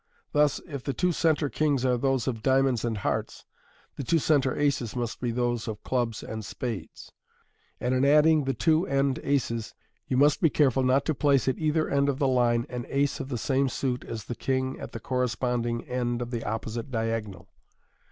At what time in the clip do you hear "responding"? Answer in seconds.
15.21-15.83